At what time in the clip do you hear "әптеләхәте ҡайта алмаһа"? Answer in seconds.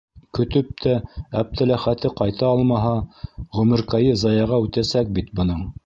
1.41-2.97